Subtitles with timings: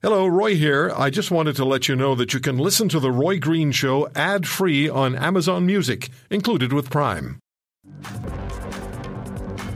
[0.00, 0.92] Hello, Roy here.
[0.96, 3.72] I just wanted to let you know that you can listen to The Roy Green
[3.72, 7.40] Show ad free on Amazon Music, included with Prime.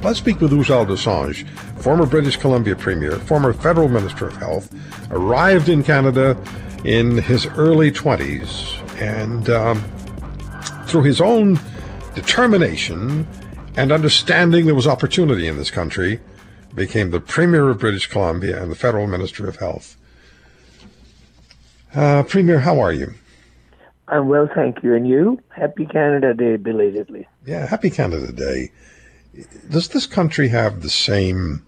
[0.00, 1.44] Let's speak with Ujjal Dosanjh,
[1.80, 4.72] former British Columbia Premier, former Federal Minister of Health,
[5.10, 6.40] arrived in Canada
[6.84, 9.82] in his early 20s, and um,
[10.86, 11.58] through his own
[12.14, 13.26] determination
[13.74, 16.20] and understanding there was opportunity in this country,
[16.76, 19.96] became the Premier of British Columbia and the Federal Minister of Health.
[21.94, 23.12] Uh, Premier, how are you?
[24.08, 24.94] I'm well, thank you.
[24.94, 25.40] And you?
[25.50, 27.26] Happy Canada Day belatedly.
[27.46, 28.72] Yeah, happy Canada Day.
[29.70, 31.64] Does this country have the same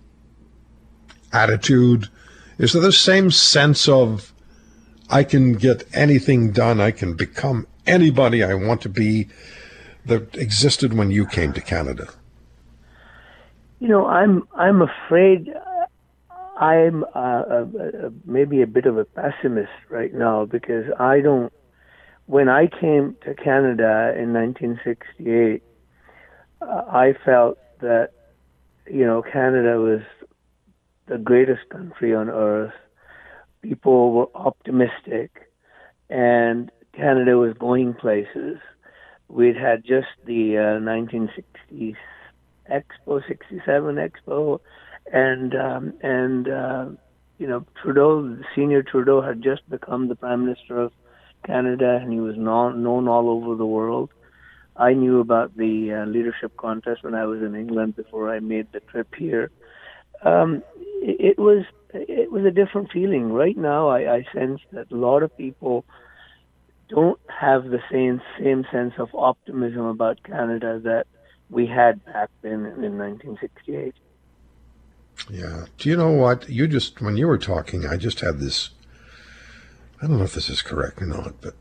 [1.33, 2.09] attitude?
[2.59, 4.33] Is there the same sense of
[5.10, 9.28] I can get anything done, I can become anybody I want to be
[10.06, 12.09] that existed when you came to Canada?
[13.80, 15.52] You know, I'm I'm afraid
[16.58, 21.52] I'm uh, uh, uh, maybe a bit of a pessimist right now because I don't.
[22.27, 25.62] When I came to Canada in 1968,
[26.62, 28.11] uh, I felt that
[28.86, 30.00] you know Canada was
[31.06, 32.72] the greatest country on earth.
[33.61, 35.50] People were optimistic,
[36.08, 38.58] and Canada was going places.
[39.28, 41.96] We'd had just the uh, 1960s
[42.70, 44.61] Expo, 67 Expo
[45.12, 46.86] and um, and uh,
[47.38, 50.92] you know Trudeau, senior Trudeau, had just become the prime minister of
[51.46, 54.11] Canada, and he was known known all over the world.
[54.77, 58.72] I knew about the uh, leadership contest when I was in England before I made
[58.72, 59.50] the trip here.
[60.22, 63.33] Um, it, it was it was a different feeling.
[63.33, 65.84] Right now, I, I sense that a lot of people
[66.89, 71.06] don't have the same same sense of optimism about Canada that
[71.50, 73.94] we had back then in 1968.
[75.30, 75.67] Yeah.
[75.78, 76.48] Do you know what?
[76.48, 78.70] You just, when you were talking, I just had this.
[80.03, 81.55] I don't know if this is correct or not, but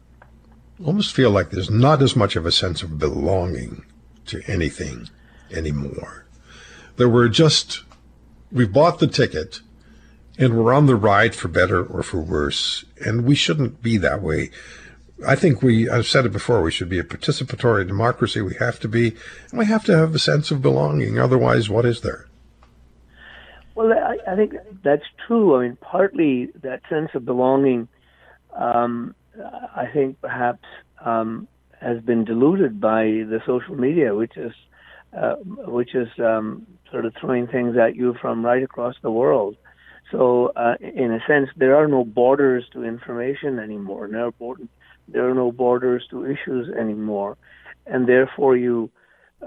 [0.84, 3.86] almost feel like there's not as much of a sense of belonging
[4.26, 5.10] to anything
[5.52, 6.26] anymore.
[6.98, 7.84] That we're just,
[8.52, 9.62] we bought the ticket
[10.38, 12.84] and we're on the ride for better or for worse.
[13.06, 14.52] And we shouldn't be that way.
[15.26, 18.42] I think we, I've said it before, we should be a participatory democracy.
[18.42, 19.16] We have to be,
[19.52, 21.18] and we have to have a sense of belonging.
[21.18, 22.28] Otherwise, what is there?
[23.76, 24.54] Well, I, I think
[24.84, 25.56] that's true.
[25.56, 27.88] I mean, partly that sense of belonging,
[28.56, 29.16] um,
[29.76, 30.64] I think perhaps
[31.04, 31.48] um,
[31.82, 34.54] has been diluted by the social media, which is
[35.18, 35.36] uh,
[35.78, 39.56] which is um, sort of throwing things at you from right across the world.
[40.12, 44.08] So, uh, in a sense, there are no borders to information anymore.
[44.12, 44.34] There are,
[45.08, 47.38] there are no borders to issues anymore,
[47.88, 48.90] and therefore you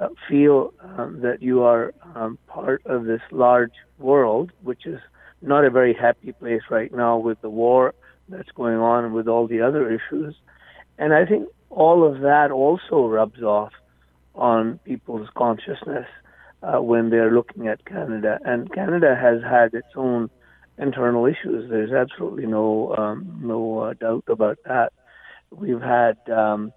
[0.00, 5.00] uh, feel um, that you are um, part of this large world, which is
[5.42, 7.94] not a very happy place right now with the war
[8.28, 10.34] that's going on and with all the other issues.
[10.98, 13.72] And I think all of that also rubs off
[14.34, 16.06] on people's consciousness
[16.62, 18.38] uh, when they're looking at Canada.
[18.44, 20.30] And Canada has had its own
[20.78, 21.70] internal issues.
[21.70, 24.92] There's absolutely no um, no uh, doubt about that.
[25.50, 26.72] We've had um,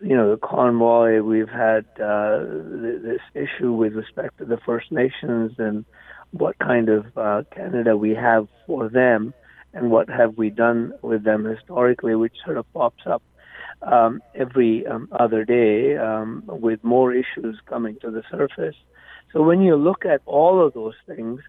[0.00, 5.52] you know, the convoy, we've had uh, this issue with respect to the First Nations
[5.58, 5.84] and
[6.30, 9.32] what kind of uh, Canada we have for them
[9.72, 13.22] and what have we done with them historically, which sort of pops up
[13.82, 18.76] um, every um, other day um, with more issues coming to the surface.
[19.32, 21.40] So when you look at all of those things,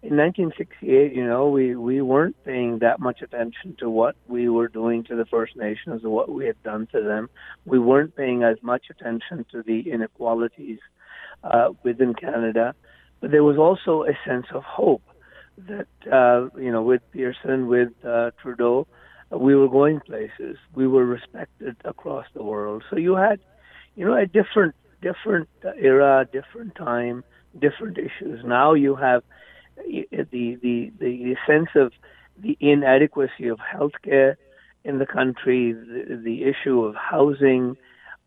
[0.00, 4.68] in 1968, you know, we, we weren't paying that much attention to what we were
[4.68, 7.28] doing to the First Nations or what we had done to them.
[7.64, 10.78] We weren't paying as much attention to the inequalities
[11.42, 12.76] uh, within Canada.
[13.20, 15.02] But there was also a sense of hope
[15.66, 18.86] that, uh, you know, with Pearson, with uh, Trudeau,
[19.32, 20.58] we were going places.
[20.76, 22.84] We were respected across the world.
[22.88, 23.40] So you had,
[23.96, 27.24] you know, a different, different era, different time,
[27.58, 28.44] different issues.
[28.44, 29.24] Now you have
[29.86, 31.92] the the the sense of
[32.36, 34.36] the inadequacy of healthcare
[34.84, 37.76] in the country, the, the issue of housing,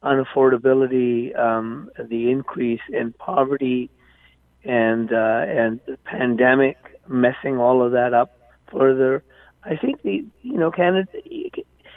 [0.04, 3.90] unaffordability, um, the increase in poverty,
[4.64, 6.78] and uh, and the pandemic
[7.08, 8.38] messing all of that up
[8.72, 9.24] further.
[9.64, 11.12] I think the you know Canada,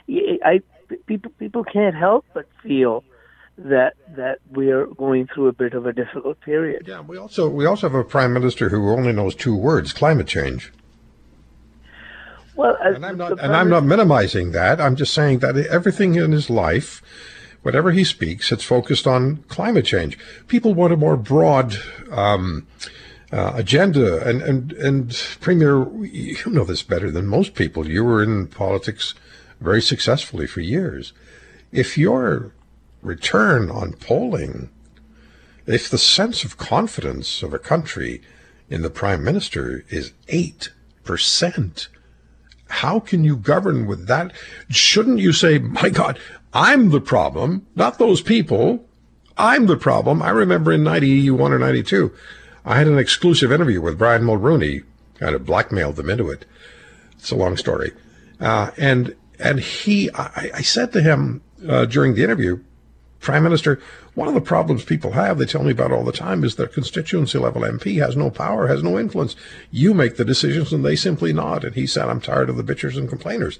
[0.08, 0.60] I
[1.06, 3.04] people people can't help but feel
[3.56, 6.86] that that we are going through a bit of a difficult period.
[6.86, 10.26] Yeah, we also we also have a prime minister who only knows two words: climate
[10.26, 10.72] change.
[12.56, 14.80] Well, and I'm not and I'm not minimizing that.
[14.80, 17.02] I'm just saying that everything in his life,
[17.62, 20.18] whatever he speaks, it's focused on climate change.
[20.48, 21.76] People want a more broad.
[22.10, 22.66] Um,
[23.32, 24.24] uh, agenda.
[24.24, 27.88] And, and, and Premier, you know this better than most people.
[27.88, 29.14] You were in politics
[29.60, 31.12] very successfully for years.
[31.72, 32.52] If your
[33.04, 34.70] return on polling,
[35.66, 38.22] if the sense of confidence of a country
[38.68, 41.88] in the prime minister is 8%,
[42.68, 44.32] how can you govern with that?
[44.68, 46.18] Shouldn't you say, my God,
[46.52, 48.84] I'm the problem, not those people.
[49.36, 50.22] I'm the problem.
[50.22, 52.12] I remember in 91 or 92,
[52.64, 54.84] I had an exclusive interview with Brian Mulroney,
[55.18, 56.46] kind of blackmailed them into it.
[57.12, 57.92] It's a long story.
[58.40, 62.62] Uh, and, and he, I, I said to him uh, during the interview,
[63.24, 63.80] Prime Minister,
[64.14, 66.68] one of the problems people have, they tell me about all the time, is their
[66.68, 69.34] constituency level MP has no power, has no influence.
[69.72, 71.64] You make the decisions and they simply nod.
[71.64, 73.58] And he said, I'm tired of the bitchers and complainers.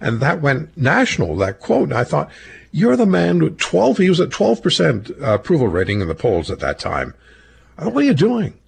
[0.00, 1.88] And that went national, that quote.
[1.88, 2.30] And I thought,
[2.70, 6.60] you're the man with 12, he was at 12% approval rating in the polls at
[6.60, 7.14] that time.
[7.78, 8.58] What are you doing?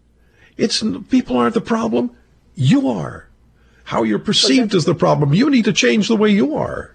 [0.56, 2.16] It's people aren't the problem.
[2.54, 3.28] You are.
[3.84, 5.34] How you're perceived is the problem.
[5.34, 6.94] You need to change the way you are.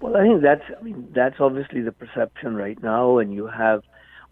[0.00, 3.82] Well, I think that's I mean that's obviously the perception right now, and you have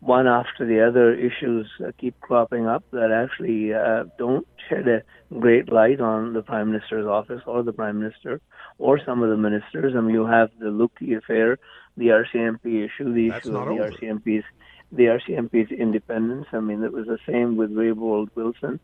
[0.01, 5.03] one after the other issues uh, keep cropping up that actually uh, don't shed a
[5.39, 8.41] great light on the prime minister's office or the prime minister
[8.79, 9.95] or some of the ministers.
[9.97, 11.59] I mean, you have the Lucki affair,
[11.97, 13.91] the RCMP issue, the That's issue of the over.
[13.91, 14.45] RCMP's
[14.93, 16.47] the RCMP's independence.
[16.53, 18.81] I mean, it was the same with Raybould Wilson,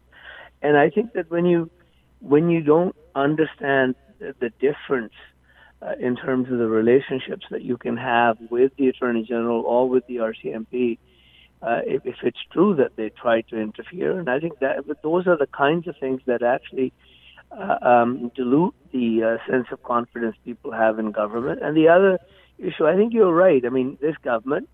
[0.62, 1.70] and I think that when you
[2.20, 5.12] when you don't understand the, the difference
[5.82, 9.88] uh, in terms of the relationships that you can have with the Attorney General or
[9.88, 10.98] with the RCMP,
[11.62, 14.18] uh, if, if it's true that they try to interfere.
[14.18, 16.92] And I think that those are the kinds of things that actually
[17.50, 21.60] uh, um, dilute the uh, sense of confidence people have in government.
[21.62, 22.18] And the other
[22.58, 23.64] issue, I think you're right.
[23.64, 24.68] I mean, this government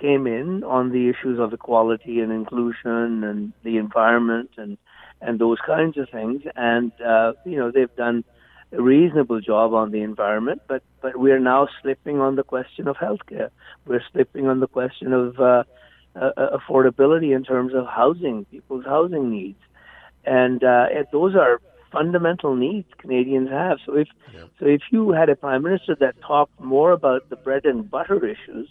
[0.00, 4.78] came in on the issues of equality and inclusion and the environment and
[5.20, 6.42] and those kinds of things.
[6.54, 8.24] And uh, you know, they've done
[8.72, 12.96] reasonable job on the environment, but but we are now slipping on the question of
[12.96, 13.50] healthcare.
[13.86, 15.64] We're slipping on the question of uh,
[16.14, 19.60] uh, affordability in terms of housing, people's housing needs,
[20.24, 21.60] and uh, and those are
[21.92, 23.78] fundamental needs Canadians have.
[23.86, 24.08] So if
[24.58, 28.24] so, if you had a prime minister that talked more about the bread and butter
[28.26, 28.68] issues,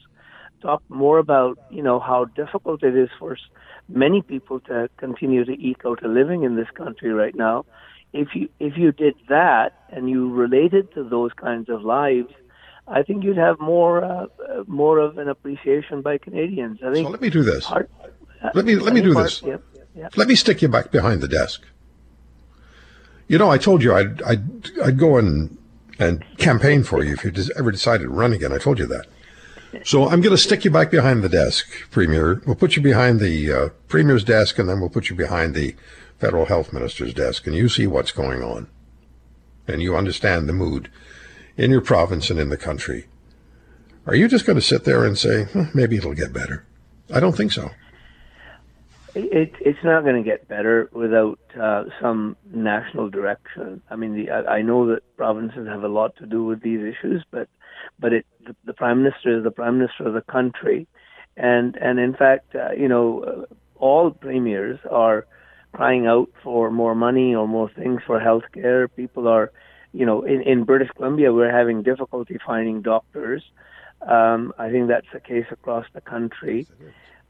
[0.61, 3.37] talked more about you know how difficult it is for
[3.89, 7.65] many people to continue to eke out a living in this country right now.
[8.13, 12.31] If you if you did that and you related to those kinds of lives,
[12.87, 16.79] I think you'd have more uh, uh, more of an appreciation by Canadians.
[16.83, 17.05] I think.
[17.05, 17.65] So let me do this.
[17.65, 17.89] part-
[18.53, 19.59] Let me- let me do part- this.
[20.15, 21.63] Let me stick you back behind the desk.
[23.27, 25.57] You know, I told you I'd, I'd, I'd go and,
[25.99, 28.53] and campaign for you if you ever decided to run again.
[28.53, 29.07] I told you that.
[29.83, 32.41] So I'm going to stick you back behind the desk, Premier.
[32.45, 35.75] We'll put you behind the uh, Premier's desk, and then we'll put you behind the
[36.19, 38.69] Federal Health Minister's desk, and you see what's going on.
[39.67, 40.89] And you understand the mood
[41.57, 43.07] in your province and in the country.
[44.05, 46.65] Are you just going to sit there and say, "Hmm, maybe it'll get better?
[47.13, 47.71] I don't think so.
[49.15, 53.81] It, it's not going to get better without uh, some national direction.
[53.89, 56.81] I mean, the, I, I know that provinces have a lot to do with these
[56.81, 57.49] issues, but
[57.99, 60.87] but it, the, the prime minister is the prime minister of the country,
[61.35, 65.25] and and in fact, uh, you know, uh, all premiers are
[65.77, 68.87] crying out for more money or more things for healthcare.
[68.95, 69.51] People are,
[69.93, 73.43] you know, in, in British Columbia, we're having difficulty finding doctors.
[74.15, 76.67] Um, I think that's the case across the country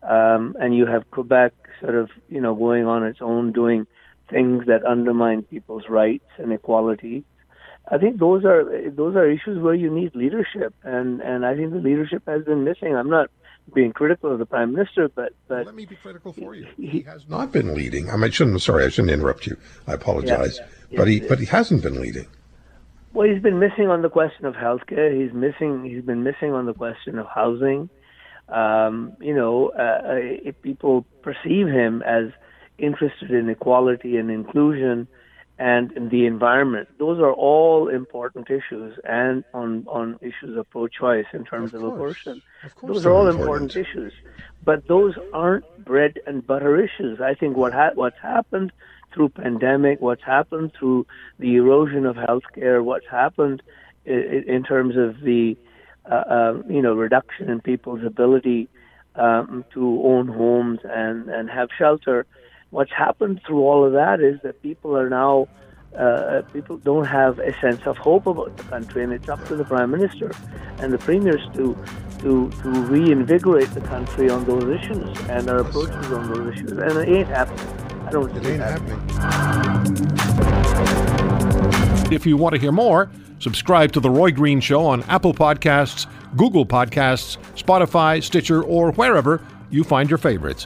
[0.04, 3.88] um, and you have Quebec sort of you know going on its own, doing
[4.30, 7.24] things that undermine people's rights and equality.
[7.90, 11.72] I think those are those are issues where you need leadership, and and I think
[11.72, 12.96] the leadership has been missing.
[12.96, 13.30] I'm not
[13.74, 16.68] being critical of the prime minister, but but Let me be critical for you.
[16.78, 18.10] He has not been leading.
[18.10, 18.62] I mean, I shouldn't.
[18.62, 19.58] Sorry, I shouldn't interrupt you.
[19.88, 20.60] I apologize.
[20.90, 20.98] Yeah.
[20.98, 21.26] But he, Yeah.
[21.30, 22.28] but he hasn't been leading.
[23.14, 25.10] Well, he's been missing on the question of healthcare.
[25.20, 25.84] He's missing.
[25.84, 27.90] He's been missing on the question of housing.
[28.50, 30.16] Um, you know, uh, uh,
[30.50, 32.26] if people perceive him as
[32.78, 35.08] interested in equality and inclusion
[35.60, 41.26] and in the environment, those are all important issues, and on on issues of pro-choice
[41.34, 42.42] in terms Of of, abortion.
[42.64, 43.76] Of Those are all important.
[43.76, 44.14] important issues,
[44.64, 47.20] but those aren't bread and butter issues.
[47.22, 48.72] I think what ha- what's happened
[49.14, 51.06] through pandemic, what's happened through
[51.40, 53.62] the erosion of healthcare, what's happened
[54.06, 55.58] in, in terms of the
[56.10, 58.70] uh, uh, you know reduction in people's ability
[59.16, 62.26] um, to own homes and and have shelter.
[62.72, 65.48] What's happened through all of that is that people are now
[65.98, 69.56] uh, people don't have a sense of hope about the country, and it's up to
[69.56, 70.32] the prime minister
[70.80, 71.76] and the premiers to
[72.20, 76.82] to to reinvigorate the country on those issues and our approaches on those issues, and
[76.82, 77.68] it ain't happening.
[78.06, 78.82] I don't It ain't that.
[78.82, 79.00] happening.
[82.14, 83.10] If you want to hear more,
[83.40, 89.42] subscribe to The Roy Green Show on Apple Podcasts, Google Podcasts, Spotify, Stitcher, or wherever
[89.70, 90.66] you find your favorites.